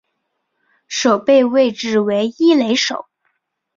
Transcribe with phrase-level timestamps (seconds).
[0.87, 3.05] 守备位置为一垒手。